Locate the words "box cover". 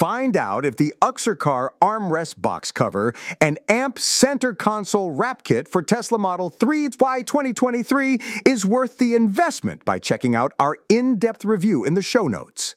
2.40-3.12